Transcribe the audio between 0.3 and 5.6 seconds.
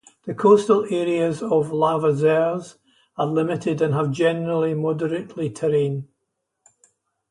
coastal areas of Lavezares are limited and have generally moderately